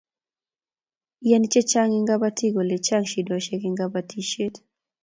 iani 1.27 1.47
chechang 1.53 1.91
eng 1.97 2.07
kabatik 2.09 2.51
kole 2.55 2.75
chang 2.85 3.05
shidoshek 3.11 3.61
eng 3.67 3.77
kabatishiet 3.79 4.55